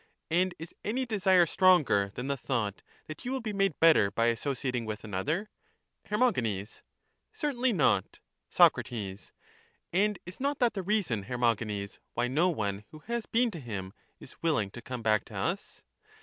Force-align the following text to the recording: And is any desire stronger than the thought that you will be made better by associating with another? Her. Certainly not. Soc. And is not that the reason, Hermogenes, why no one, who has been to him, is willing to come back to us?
And 0.31 0.55
is 0.57 0.73
any 0.83 1.05
desire 1.05 1.45
stronger 1.45 2.11
than 2.15 2.25
the 2.25 2.35
thought 2.35 2.81
that 3.05 3.23
you 3.23 3.31
will 3.31 3.39
be 3.39 3.53
made 3.53 3.79
better 3.79 4.09
by 4.09 4.29
associating 4.29 4.83
with 4.83 5.03
another? 5.03 5.51
Her. 6.05 6.17
Certainly 7.33 7.73
not. 7.73 8.17
Soc. 8.49 8.79
And 8.91 10.19
is 10.25 10.39
not 10.39 10.57
that 10.57 10.73
the 10.73 10.81
reason, 10.81 11.21
Hermogenes, 11.25 11.99
why 12.15 12.27
no 12.27 12.49
one, 12.49 12.83
who 12.89 13.03
has 13.05 13.27
been 13.27 13.51
to 13.51 13.59
him, 13.59 13.93
is 14.19 14.41
willing 14.41 14.71
to 14.71 14.81
come 14.81 15.03
back 15.03 15.23
to 15.25 15.35
us? 15.35 15.83